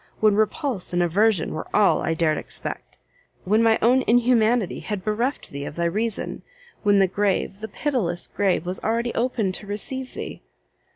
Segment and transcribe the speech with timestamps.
[0.19, 2.97] when repulse and aversion were all I dared expect,
[3.43, 6.41] when my own inhumanity had bereft thee of thy reason,
[6.81, 10.41] when the grave, the pitiless grave, was already open to receive thee."